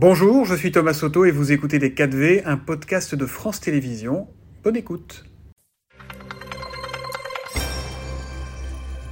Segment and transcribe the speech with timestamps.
[0.00, 4.28] Bonjour, je suis Thomas Soto et vous écoutez Les 4V, un podcast de France Télévisions.
[4.62, 5.24] Bonne écoute.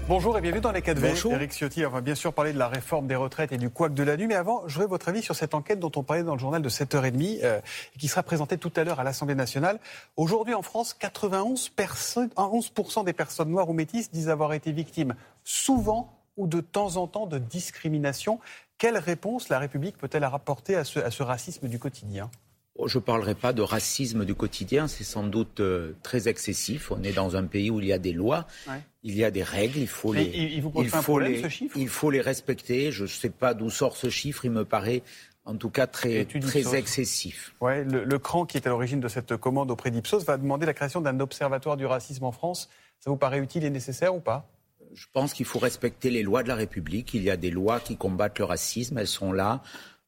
[0.06, 1.01] Bonjour et bienvenue dans les 4V.
[1.01, 1.33] Bonjour.
[1.33, 3.94] Eric Ciotti, on va bien sûr parler de la réforme des retraites et du couac
[3.94, 6.22] de la nuit, mais avant, je veux votre avis sur cette enquête dont on parlait
[6.22, 7.58] dans le journal de 7h30 euh,
[7.96, 9.80] et qui sera présentée tout à l'heure à l'Assemblée nationale.
[10.16, 15.16] Aujourd'hui en France, 91 personnes, 11% des personnes noires ou métisses disent avoir été victimes
[15.42, 18.38] souvent ou de temps en temps de discrimination.
[18.78, 22.30] Quelle réponse la République peut-elle apporter à ce, à ce racisme du quotidien?
[22.78, 26.91] Oh, Je ne parlerai pas de racisme du quotidien, c'est sans doute euh, très excessif.
[26.92, 28.83] On est dans un pays où il y a des lois, Ouais.
[29.02, 31.48] il y a des règles, il faut Mais les, il- vous faut problème, les, ce
[31.48, 31.75] chiffre?
[31.78, 32.92] il faut les respecter.
[32.92, 35.03] Je ne sais pas d'où sort ce chiffre, il me paraît
[35.47, 36.27] en tout cas très,
[36.75, 37.55] excessif.
[37.62, 40.66] Ouais, le, le CRAN qui est à l'origine de cette commande auprès d'Ipsos va demander
[40.66, 42.69] la création d'un observatoire du racisme en France.
[43.00, 44.48] Ça vous paraît utile et nécessaire ou pas?
[44.96, 47.12] Je pense qu'il faut respecter les lois de la République.
[47.12, 49.62] Il y a des lois qui combattent le racisme, elles sont là.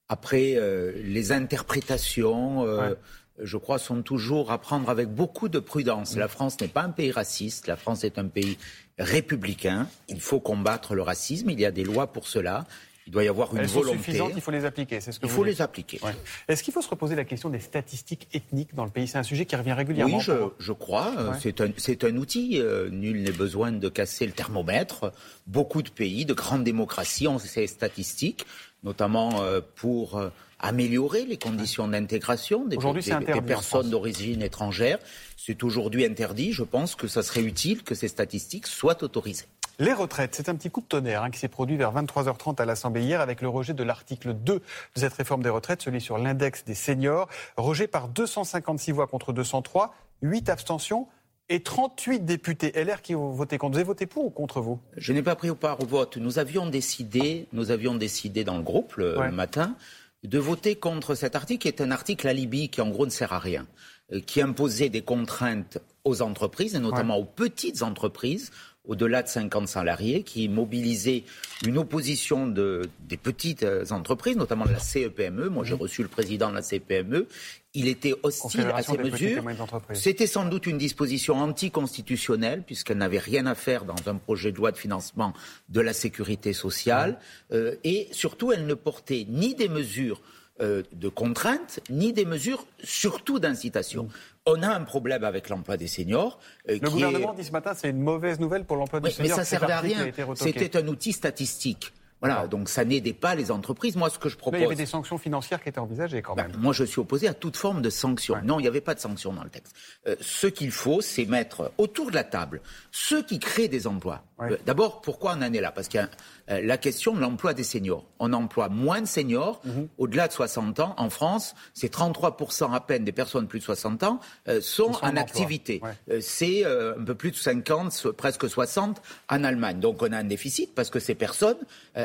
[0.09, 2.97] Après, euh, les interprétations, euh, Ouais.
[3.39, 6.17] je crois, sont toujours à prendre avec beaucoup de prudence.
[6.17, 6.19] Mm.
[6.21, 8.57] La France n'est pas un pays raciste, la France est un pays
[8.99, 9.89] républicain.
[10.09, 12.67] Il faut combattre le racisme, il y a des lois pour cela.
[13.09, 13.99] Il doit y avoir une Elles sont volonté.
[14.01, 15.01] suffisantes, il faut les appliquer.
[15.01, 15.55] C'est ce que Il vous faut dites.
[15.55, 15.99] les appliquer.
[16.03, 16.13] Ouais.
[16.47, 19.09] Est-ce qu'il faut se reposer la question des statistiques ethniques dans le pays?
[19.09, 20.19] C'est un sujet qui revient régulièrement.
[20.19, 20.23] Oui,
[20.59, 21.13] je, crois.
[21.17, 21.39] Ouais.
[21.41, 22.61] C'est un, c'est un outil.
[22.61, 25.11] euh, nul n'est besoin de casser le thermomètre.
[25.47, 28.45] Beaucoup de pays, de grandes démocraties ont ces statistiques,
[28.85, 30.29] notamment euh, pour euh,
[30.61, 34.99] améliorer les conditions d'intégration des, des- personnes d'origine étrangère.
[35.39, 36.53] C'est aujourd'hui interdit.
[36.53, 39.47] Je pense que ça serait utile que ces statistiques soient autorisées.
[39.81, 42.65] Les retraites, c'est un petit coup de tonnerre hein, qui s'est produit vers 23h30 à
[42.65, 44.63] l'Assemblée hier avec le rejet de l'article 2 de
[44.97, 49.95] cette réforme des retraites, celui sur l'index des seniors, rejet par 256 voix contre 203,
[50.23, 51.07] 8 abstentions
[51.49, 53.75] et 38 députés LR qui ont voté contre.
[53.75, 54.81] Vous avez voté pour ou contre vous?
[54.97, 56.17] Je n'ai pas pris part au vote.
[56.17, 59.31] Nous avions décidé, nous avions décidé dans le groupe le, Ouais.
[59.31, 59.77] matin
[60.25, 63.33] de voter contre cet article qui est un article alibi qui en gros ne sert
[63.33, 63.65] à rien,
[64.13, 68.51] euh, qui imposait des contraintes aux entreprises et notamment aux petites entreprises
[68.89, 71.25] au-delà de 50 salariés, qui mobilisait
[71.67, 75.49] une opposition de, des petites euh, entreprises, notamment de la CEPME.
[75.49, 77.27] Moi, j'ai reçu le président de la CEPME.
[77.75, 79.45] Il était hostile à ces mesures.
[79.93, 84.57] C'était sans doute une disposition anticonstitutionnelle, puisqu'elle n'avait rien à faire dans un projet de
[84.57, 85.35] loi de financement
[85.69, 87.19] de la sécurité sociale.
[87.53, 90.23] Euh, et surtout, elle ne portait ni des mesures
[90.61, 94.09] euh, de contrainte, ni des mesures surtout d'incitation.
[94.51, 96.39] On a un problème avec l'emploi des seniors.
[96.69, 97.37] euh, Le gouvernement est...
[97.37, 99.73] dit ce matin c'est une mauvaise nouvelle pour l'emploi Oui, du mais ça cet servait
[99.73, 100.07] à rien.
[100.35, 101.93] C'était un outil statistique.
[102.21, 103.95] Voilà, donc ça n'aidait pas les entreprises.
[103.97, 104.59] Moi, ce que je propose...
[104.59, 106.57] il y avait des sanctions financières qui étaient envisagées quand Ben, même.
[106.61, 108.35] moi, je suis opposé à toute forme de sanction.
[108.35, 108.43] Ouais.
[108.43, 109.75] Non, il n'y avait pas de sanction dans le texte.
[110.09, 114.23] Euh, ce qu'il faut, c'est mettre autour de la table ceux qui créent des emplois.
[114.39, 114.53] Ouais.
[114.53, 115.71] Euh, D'abord, pourquoi on en est là?
[115.71, 116.09] Parce qu'il y a
[116.51, 118.05] euh, la question de l'emploi des seniors.
[118.19, 119.89] On emploie moins de seniors Mhm.
[119.99, 120.95] au-delà de 60 ans.
[120.99, 124.21] En France, c'est 33% à peine des personnes plus de 60 ans
[124.61, 125.81] sont, en activité.
[126.09, 126.21] Ouais.
[126.21, 129.79] C'est un peu plus de 50, so- presque 60 en Allemagne.
[129.81, 131.57] Donc on a un déficit parce que ces personnes,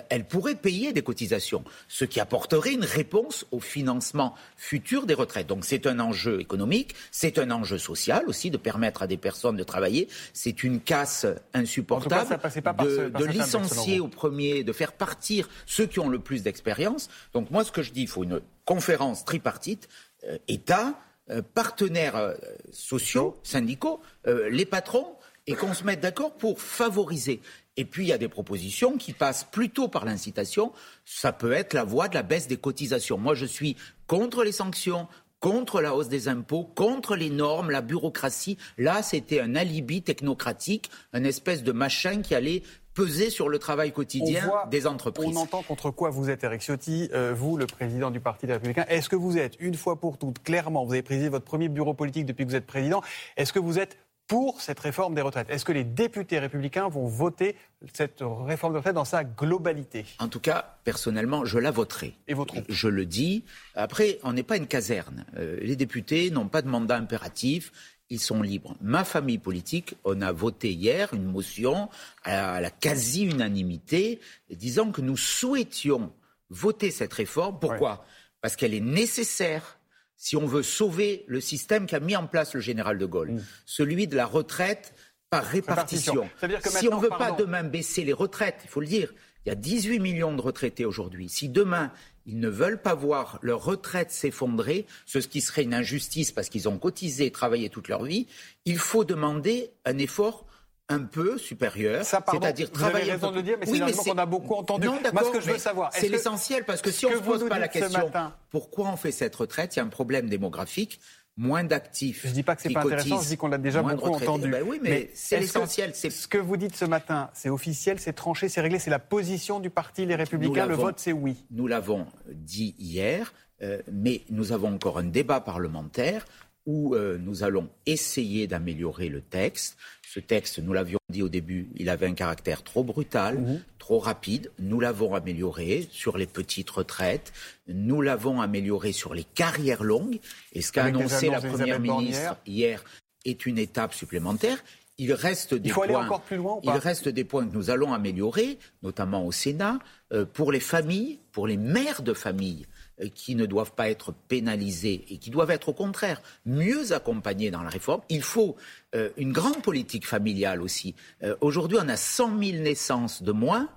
[0.10, 5.48] elles pourraient payer des cotisations, ce qui apporterait une réponse au financement futur des retraites.
[5.48, 9.56] Donc c'est un enjeu économique, c'est un enjeu social aussi de permettre à des personnes
[9.58, 10.08] de travailler.
[10.34, 14.74] C'est une casse insupportable ça passait pas par de, ce- par licencier au premier, de
[14.74, 17.10] faire partir ceux qui ont le plus d'expérience.
[17.34, 19.88] Donc moi, ce que je dis, il faut une conférence tripartite,
[20.26, 21.00] euh, État,
[21.30, 22.34] euh, partenaires euh,
[22.72, 25.16] sociaux, syndicaux, euh, les patrons,
[25.48, 27.42] et qu'on se mette d'accord pour favoriser.
[27.76, 30.72] Et puis, il y a des propositions qui passent plutôt par l'incitation.
[31.06, 33.18] Ça peut être la voie de la baisse des cotisations.
[33.18, 33.76] Moi, je suis
[34.08, 35.08] contre les sanctions,
[35.40, 38.58] contre la hausse des impôts, contre les normes, la bureaucratie.
[38.78, 43.92] Là, c'était un alibi technocratique, une espèce de machin qui allait peser sur le travail
[43.92, 45.36] quotidien voit- des entreprises.
[45.36, 48.54] On entend contre quoi vous êtes, Eric Ciotti, euh, vous, le président du Parti des
[48.54, 48.86] Républicains?
[48.88, 51.96] Est-ce que vous êtes, une fois pour toutes, clairement, vous avez présidé votre premier bureau
[51.96, 53.02] politique depuis que vous êtes président,
[53.36, 57.08] est-ce que vous êtes pour cette réforme des retraites Est-ce que les députés républicains vont
[57.08, 57.56] voter
[57.94, 60.06] cette réforme des retraites dans sa globalité?
[60.20, 62.16] En tout cas, personnellement, je la voterai.
[62.28, 63.44] Et votre Je, je le dis.
[63.76, 65.26] Après, on n'est pas une caserne.
[65.38, 67.72] Euh, les députés n'ont pas de mandat impératif.
[68.10, 68.76] Ils sont libres.
[68.82, 71.90] Ma famille politique, on a voté hier une motion
[72.24, 74.20] à la quasi-unanimité
[74.52, 76.14] disant que nous souhaitions
[76.50, 77.60] voter cette réforme.
[77.60, 78.06] Pourquoi?
[78.42, 79.80] Parce qu'elle est nécessaire
[80.24, 84.08] si on veut sauver le système qu'a mis en place le général de Gaulle, celui
[84.08, 84.96] de la retraite
[85.30, 86.30] par répartition.
[86.64, 89.14] Si on ne veut pas demain baisser les retraites, il faut le dire,
[89.46, 91.28] il y a 18 millions de retraités aujourd'hui.
[91.28, 91.92] Si demain,
[92.26, 96.70] ils ne veulent pas voir leur retraite s'effondrer, ce qui serait une injustice parce qu'ils
[96.70, 98.28] ont cotisé et travaillé toute leur vie,
[98.64, 100.46] il faut demander un effort
[100.90, 103.06] un peu supérieur, c'est-à-dire travailler.
[103.06, 104.88] Vous avez raison de le dire, mais c'est un qu'on a beaucoup entendu.
[104.88, 107.22] Non, Moi, ce que je veux savoir, c'est l'essentiel parce que si on ne se
[107.22, 108.12] pose pas la question,
[108.50, 111.00] pourquoi on fait cette retraite Il y a un problème démographique
[111.36, 112.22] moins d'actifs.
[112.24, 114.50] Je ne dis pas que c'est pas intéressant, je dis qu'on l'a déjà beaucoup entendu.
[114.50, 115.96] Ben oui, mais, c'est l'essentiel.
[115.96, 119.60] Ce que vous dites ce matin, c'est officiel, c'est tranché, c'est réglé, c'est la position
[119.60, 120.66] du parti Les Républicains.
[120.66, 121.46] Le vote, c'est oui.
[121.52, 126.26] Nous l'avons dit hier, euh, mais nous avons encore un débat parlementaire
[126.66, 129.78] où euh, nous allons essayer d'améliorer le texte.
[130.02, 133.64] Ce texte, nous l'avions dit au début, il avait un caractère trop brutal, mhm.
[133.80, 134.52] trop rapide.
[134.60, 137.34] Nous l'avons amélioré sur les petites retraites.
[137.68, 140.20] Nous l'avons amélioré sur les carrières longues.
[140.54, 142.84] Et ce qu'a annoncé la Première ministre hier
[143.26, 144.64] est une étape supplémentaire.
[145.00, 146.06] Il reste des points.
[146.06, 146.60] encore plus loin.
[146.62, 149.80] il reste des points que nous allons améliorer, notamment au Sénat,
[150.12, 152.68] euh, pour les familles, pour les mères de famille
[153.16, 157.64] qui ne doivent pas être pénalisés et qui doivent être au contraire mieux accompagnés dans
[157.64, 158.02] la réforme.
[158.10, 158.56] Il faut
[158.96, 160.96] euh, une grande politique familiale aussi.
[161.24, 163.70] Euh, aujourd'hui, on a 100 000 naissances de moins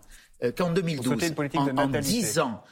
[0.54, 1.32] qu'en 2012.
[1.54, 2.62] en, en 10 ans.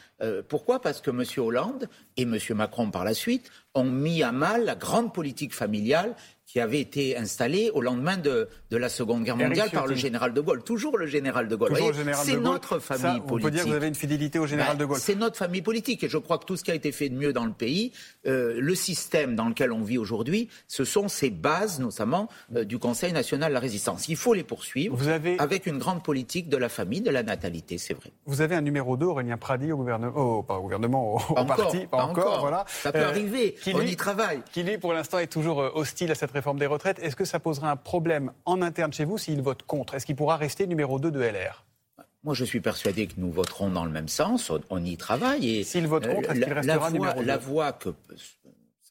[0.51, 0.83] pourquoi?
[0.83, 1.25] Parce que M.
[1.39, 1.89] Hollande
[2.19, 2.39] et M.
[2.51, 6.15] Macron par la suite ont mis à mal la grande politique familiale
[6.47, 10.35] qui avait été installé au lendemain de, de la Seconde Guerre mondiale par le général
[10.35, 10.63] de Gaulle.
[10.63, 11.73] Toujours le général de Gaulle.
[12.15, 13.33] C'est notre famille politique.
[13.33, 14.99] On peut dire que vous avez une fidélité au général ben, de Gaulle.
[14.99, 17.17] C'est notre famille politique et je crois que tout ce qui a été fait de
[17.17, 17.93] mieux dans le pays,
[18.27, 22.79] euh, le système dans lequel on vit aujourd'hui, ce sont ces bases notamment euh, du
[22.79, 24.09] Conseil national de la résistance.
[24.09, 25.39] Il faut les poursuivre vous avez...
[25.39, 28.13] avec une grande politique de la famille, de la natalité, c'est vrai.
[28.27, 32.05] Vous avez un numéro 2, Aurélien Pradi, au gouvernement, pas au gouvernement, au, parti, pas,
[32.05, 32.65] encore, voilà.
[32.69, 34.43] Ça peut euh, arriver, on y travaille.
[34.53, 36.99] Qui lui, pour l'instant, est toujours hostile à cette réforme des retraites.
[36.99, 39.95] Est-ce que ça posera un problème en interne chez vous s'il vote contre?
[39.95, 41.65] Est-ce qu'il pourra rester numéro 2 de LR
[42.25, 44.51] moi, je suis persuadé que nous voterons dans le même sens.
[44.71, 45.63] On, y travaille.
[45.63, 47.91] S'il vote contre, est-ce qu'il restera numéro 2 La voix que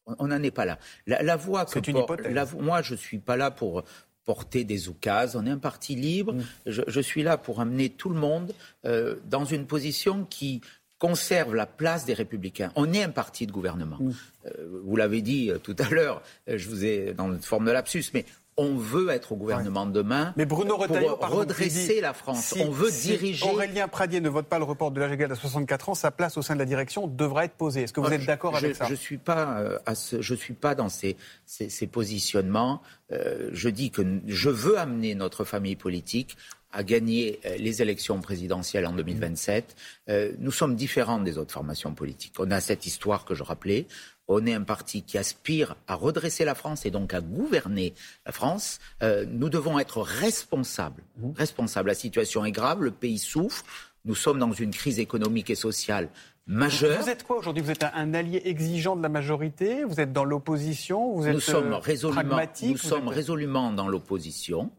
[0.06, 0.78] on n'en est pas là.
[1.07, 2.56] La, voix que une hypothèse.
[2.60, 3.84] moi, je suis pas là pour
[4.25, 5.36] porter des oukases.
[5.36, 6.34] On est un parti libre.
[6.34, 6.44] Mm.
[6.68, 8.54] Je, suis là pour amener tout le monde
[8.86, 10.62] euh, dans une position qui
[11.03, 12.71] conserve la place des républicains.
[12.77, 13.97] On est un parti de gouvernement.
[14.00, 14.11] Mm.
[14.45, 14.50] Euh,
[14.85, 17.71] vous l'avez dit euh, tout à l'heure, euh, je vous ai dans une forme de
[17.71, 18.23] lapsus, mais
[18.55, 22.53] on veut être au gouvernement demain mais Bruno Retailleau, pour redresser la France.
[22.57, 23.45] on veut diriger.
[23.45, 25.95] Aurélien Pradier ne vote pas le report de l'âge égal à 64 ans.
[25.95, 27.81] Sa place au sein de la direction devra être posée.
[27.81, 28.85] Est-ce que vous êtes d'accord avec ça?
[28.88, 32.81] Je suis pas à ce, je suis pas dans ces, ces, positionnements.
[33.09, 36.38] je dis que je veux amener notre famille politique
[36.74, 39.75] à gagner euh, les élections présidentielles en 2027.
[40.10, 42.34] Euh, nous sommes différents des autres formations politiques.
[42.40, 43.86] On a cette histoire que je rappelais.
[44.28, 47.94] On est un parti qui aspire à redresser la France et donc à gouverner
[48.25, 48.80] la France.
[49.04, 51.04] Euh, nous devons être responsables.
[51.18, 51.31] Mmh.
[51.38, 51.90] Responsables.
[51.90, 53.64] La situation est grave, le pays souffre.
[54.06, 56.10] Nous sommes dans une crise économique et sociale
[56.46, 57.02] majeure.
[57.02, 57.64] Vous êtes quoi aujourd'hui?
[57.64, 59.84] Vous êtes un allié exigeant de la majorité?
[59.84, 61.14] Vous êtes dans l'opposition?
[61.14, 64.72] Vous êtes nous sommes résolument, Nous sommes résolument dans l'opposition.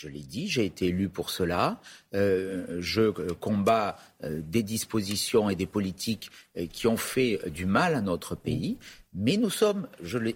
[0.00, 1.80] Je l'ai dit, j'ai été élu pour cela.
[2.14, 7.96] Euh, je combats euh, des dispositions et des politiques euh, qui ont fait du mal
[7.96, 8.78] à notre pays.
[9.12, 9.88] Mais nous sommes,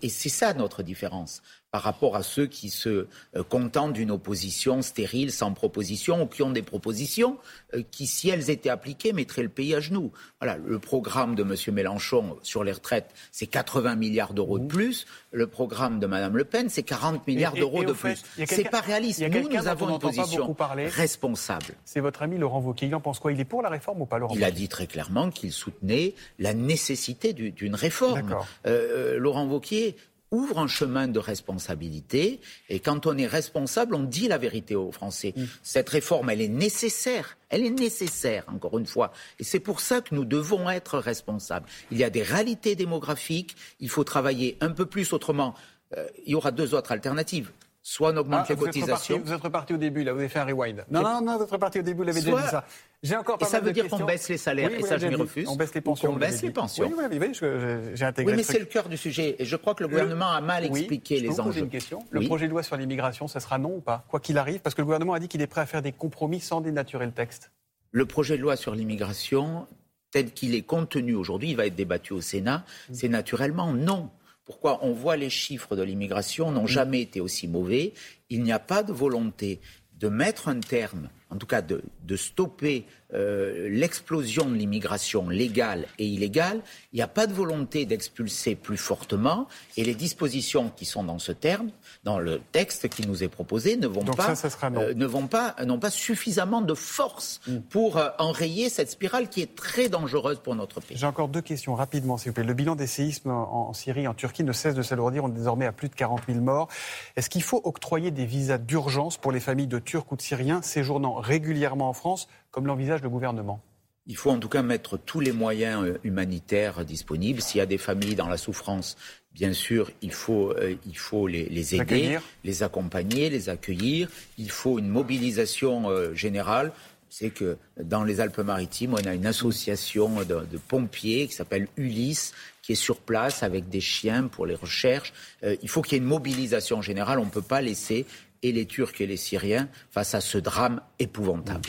[0.03, 4.83] et c'est ça notre différence par rapport à ceux qui se euh, contentent d'une opposition
[4.83, 7.39] stérile, sans proposition, ou qui ont des propositions
[7.75, 10.13] euh, qui, si elles étaient appliquées, mettraient le pays à genoux.
[10.39, 11.75] Voilà, le programme de M.
[11.75, 14.69] Mélenchon sur les retraites, c'est 80 milliards d'euros de mmh.
[14.69, 15.07] plus.
[15.31, 18.23] Le programme de Mme Le Pen, c'est 40 milliards d'euros de plus.
[18.47, 19.23] C'est pas réaliste.
[19.23, 20.55] Nous, nous avons une position
[20.95, 21.75] responsable.
[21.87, 22.89] C'est votre ami Laurent Wauquiez.
[22.89, 23.33] Il en pense quoi?
[23.33, 26.15] Il est pour la réforme ou pas, Laurent Il a dit très clairement qu'il soutenait
[26.39, 28.37] la nécessité d'une réforme.
[28.67, 29.97] Euh, Laurent Wauquiez
[30.33, 32.41] ouvre un chemin de responsabilité.
[32.69, 35.35] Et quand on est responsable, on dit la vérité aux Français.
[35.37, 35.45] Mm.
[35.63, 37.37] Cette réforme, elle est nécessaire.
[37.51, 39.13] Elle est nécessaire, encore une fois.
[39.39, 41.67] Et c'est pour ça que nous devons être responsables.
[41.93, 43.55] Il y a des réalités démographiques.
[43.79, 45.55] Il faut travailler un peu plus autrement.
[45.97, 49.21] Euh, il y aura deux autres alternatives soit on augmente ah, les cotisations.
[49.25, 50.85] vous êtes reparti au début, là, vous avez fait un rewind.
[50.91, 52.65] Non, non, non, vous êtes reparti au début, vous l'avez déjà dit ça.
[53.03, 55.17] J'ai encore pas et ça veut dire qu'on baisse les salaires, et ça je m'y
[55.17, 55.49] refuse.
[55.49, 56.13] On baisse les pensions.
[56.13, 56.87] On baisse les pensions.
[56.87, 58.33] Oui, oui, oui j'ai intégré.
[58.33, 59.37] Oui, mais c'est le cœur du sujet.
[59.39, 61.63] Et je crois que le gouvernement a mal expliqué les enjeux.
[61.63, 62.05] une question.
[62.11, 64.75] Le projet de loi sur l'immigration, ça sera non ou pas Quoi qu'il arrive, parce
[64.75, 67.13] que le gouvernement a dit qu'il est prêt à faire des compromis sans dénaturer le
[67.13, 67.51] texte.
[67.91, 69.67] Le projet de loi sur l'immigration,
[70.13, 72.95] tel qu'il est contenu aujourd'hui, il va être débattu au Sénat, mm.
[72.95, 74.11] c'est naturellement non.
[74.45, 76.69] Pourquoi on voit les chiffres de l'immigration n'ont mm.
[76.69, 77.93] jamais été aussi mauvais.
[78.31, 79.61] Il n'y a pas de volonté
[79.99, 85.87] de mettre un terme en tout cas de, de stopper euh, l'explosion de l'immigration légale
[85.99, 86.63] et illégale,
[86.93, 91.19] il n'y a pas de volonté d'expulser plus fortement et les dispositions qui sont dans
[91.19, 91.71] ce terme,
[92.05, 94.33] dans le texte qui nous est proposé, ne vont pas,
[94.65, 97.59] euh, ne vont pas, n'ont pas suffisamment de force mm.
[97.69, 100.97] pour euh, enrayer cette spirale qui est très dangereuse pour notre pays.
[100.97, 102.45] J'ai encore deux questions rapidement, s'il vous plaît.
[102.45, 105.25] Le bilan des séismes en, Syrie, en Turquie, ne cesse de s'alourdir.
[105.25, 106.69] On est désormais à plus de 40 000 morts.
[107.17, 110.63] Est-ce qu'il faut octroyer des visas d'urgence pour les familles de Turcs ou de Syriens
[110.63, 113.63] séjournant régulièrement en France, comme l'envisage le gouvernement
[114.07, 117.41] il faut en tout cas mettre tous les moyens euh, humanitaires disponibles.
[117.41, 118.97] S'il y a des familles dans la souffrance,
[119.33, 124.09] bien sûr, il faut, euh, il faut les, aider, les accompagner, les accueillir.
[124.39, 126.73] Il faut une mobilisation euh, générale.
[127.09, 132.33] C'est que dans les Alpes-Maritimes, on a une association de, de pompiers qui s'appelle Ulysse,
[132.63, 135.13] qui est sur place avec des chiens pour les recherches.
[135.43, 137.19] il faut qu'il y ait une mobilisation générale.
[137.19, 138.07] On ne peut pas laisser
[138.43, 141.63] et les Turcs et les Syriens face à ce drame épouvantable.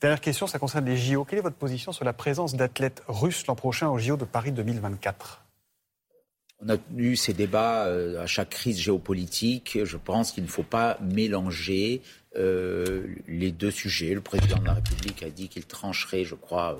[0.00, 1.24] Dernière question, ça concerne les JO.
[1.24, 4.52] Quelle est votre position sur la présence d'athlètes russes l'an prochain aux JO de Paris
[4.52, 5.42] 2024
[6.58, 9.78] on a eu ces débats euh, à chaque crise géopolitique.
[9.84, 12.00] Je pense qu'il ne faut pas mélanger
[12.36, 14.14] euh, les deux sujets.
[14.14, 16.78] Le président de la République a dit qu'il trancherait, je crois,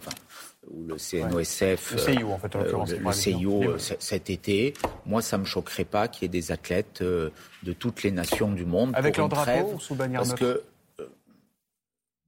[0.71, 4.75] ou le CNOSF, le CIO en fait, en l'occurrence, le, CIO cet été.
[5.05, 8.65] Moi, ça me choquerait pas qu'il y ait des athlètes de toutes les nations du
[8.65, 10.63] monde avec leur drapeau ou sous bannière parce que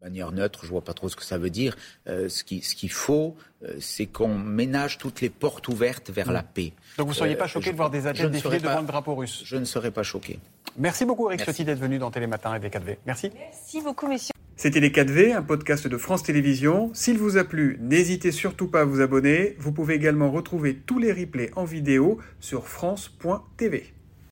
[0.02, 1.76] manière neutre, je vois pas trop ce que ça veut dire.
[2.06, 6.30] Euh, ce qu'il ce qu'il faut, euh, c'est qu'on ménage toutes les portes ouvertes vers
[6.30, 6.72] la paix.
[6.96, 9.14] Donc vous ne seriez pas euh, choqué de voir des athlètes défiler devant le drapeau
[9.14, 10.38] russe Je ne serais pas choqué.
[10.78, 12.96] Merci beaucoup Eric Ciotti d'être venu dans Télématin et les 4V.
[13.06, 13.30] Merci.
[13.34, 14.32] Merci beaucoup messieurs.
[14.56, 16.90] C'était Les 4V, un podcast de France Télévisions.
[16.92, 19.54] S'il vous a plu, n'hésitez surtout pas à vous abonner.
[19.60, 23.92] Vous pouvez également retrouver tous les replays en vidéo sur France.tv.